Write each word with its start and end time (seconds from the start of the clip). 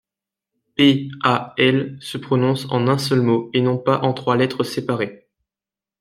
P·A·L 0.77 1.77
se 2.07 2.17
prononce 2.23 2.65
en 2.79 2.87
un 2.93 2.97
seul 3.03 3.21
mot, 3.27 3.45
et 3.53 3.61
non 3.61 3.77
pas 3.77 4.01
en 4.01 4.13
trois 4.15 4.35
lettres 4.35 4.63
séparées. 4.63 5.27